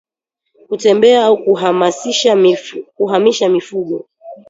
[0.67, 1.37] Kutembeza au
[2.97, 4.05] kuhamisha mifugo